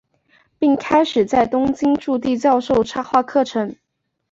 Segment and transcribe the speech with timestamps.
[0.57, 3.75] 并开始在东京筑地教授插画课程。